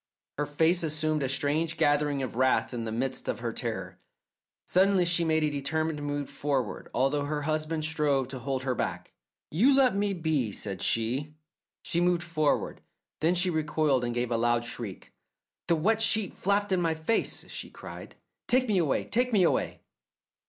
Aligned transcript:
Her 0.39 0.47
face 0.47 0.81
assumed 0.81 1.21
a 1.21 1.29
strange 1.29 1.77
gathering 1.77 2.23
of 2.23 2.35
wrath 2.35 2.73
in 2.73 2.85
the 2.85 2.91
midst 2.91 3.27
of 3.27 3.37
her 3.41 3.53
terror. 3.53 3.99
Suddenly 4.65 5.05
she 5.05 5.23
made 5.23 5.43
a 5.43 5.51
determined 5.51 6.01
move 6.01 6.27
forward, 6.27 6.89
although 6.91 7.25
her 7.25 7.43
husband 7.43 7.85
strove 7.85 8.27
to 8.29 8.39
hold 8.39 8.63
her 8.63 8.73
back. 8.73 9.13
"You 9.51 9.75
let 9.75 9.95
me 9.95 10.13
be," 10.13 10.51
said 10.53 10.81
she. 10.81 11.35
She 11.83 12.01
moved 12.01 12.23
forward. 12.23 12.81
Then 13.19 13.35
she 13.35 13.51
recoiled 13.51 14.03
and 14.03 14.11
gave 14.15 14.31
a 14.31 14.37
loud 14.37 14.65
shriek. 14.65 15.13
"The 15.67 15.75
wet 15.75 16.01
sheet 16.01 16.33
flapped 16.33 16.71
in 16.71 16.81
my 16.81 16.95
face," 16.95 17.47
she 17.51 17.69
cried. 17.69 18.15
"Take 18.47 18.67
me 18.67 18.79
away, 18.79 19.05
take 19.05 19.31
me 19.31 19.43
away!" 19.43 19.81